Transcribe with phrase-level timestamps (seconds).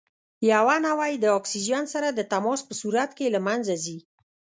[0.51, 3.97] یوه نوعه یې د اکسیجن سره د تماس په صورت کې له منځه ځي.